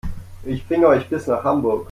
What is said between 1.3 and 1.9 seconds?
Hamburg